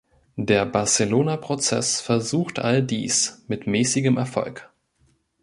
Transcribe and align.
Der 0.37 0.65
Barcelona-Prozess 0.65 2.01
versucht 2.01 2.57
all 2.57 2.81
dies, 2.81 3.43
mit 3.47 3.67
mäßigem 3.67 4.17
Erfolg. 4.17 4.67